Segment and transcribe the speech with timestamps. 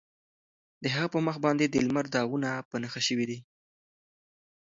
[0.83, 3.39] د هغه په مخ باندې د لمر داغونه په نښه شوي وو.